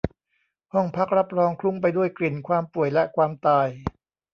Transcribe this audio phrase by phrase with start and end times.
[0.73, 3.67] ห้องพักรับรองคลุ้งไปด้วยกลิ่นความป่วยและความตาย